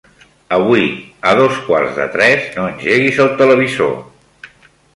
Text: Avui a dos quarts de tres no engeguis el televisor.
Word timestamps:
Avui 0.55 0.85
a 1.31 1.33
dos 1.41 1.59
quarts 1.67 1.93
de 1.99 2.07
tres 2.15 2.47
no 2.55 2.65
engeguis 2.71 3.23
el 3.27 3.33
televisor. 3.43 3.95